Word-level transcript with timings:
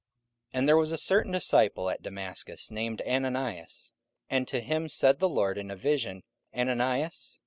44:009:010 0.53 0.59
And 0.59 0.67
there 0.67 0.77
was 0.77 0.91
a 0.91 0.97
certain 0.97 1.31
disciple 1.31 1.89
at 1.91 2.01
Damascus, 2.01 2.71
named 2.71 3.03
Ananias; 3.07 3.91
and 4.31 4.47
to 4.47 4.59
him 4.59 4.89
said 4.89 5.19
the 5.19 5.29
Lord 5.29 5.59
in 5.59 5.69
a 5.69 5.75
vision, 5.75 6.23
Ananias. 6.57 7.39